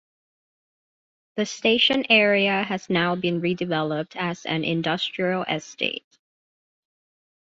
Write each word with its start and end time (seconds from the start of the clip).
The 1.35 1.45
station 1.45 2.05
area 2.09 2.63
has 2.63 2.89
now 2.89 3.13
been 3.15 3.39
redeveloped 3.39 4.15
as 4.15 4.47
an 4.47 4.63
industrial 4.63 5.43
estate. 5.43 6.17